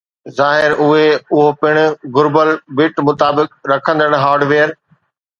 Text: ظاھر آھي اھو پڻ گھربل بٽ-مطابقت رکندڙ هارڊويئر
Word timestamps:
ظاھر 0.37 0.69
آھي 0.85 1.07
اھو 1.31 1.41
پڻ 1.61 1.75
گھربل 2.15 2.49
بٽ-مطابقت 2.75 3.59
رکندڙ 3.71 4.09
هارڊويئر 4.23 4.69